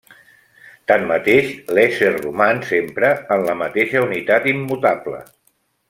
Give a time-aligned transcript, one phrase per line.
[0.91, 5.23] Tanmateix, l'ésser roman sempre en la mateixa unitat immutable.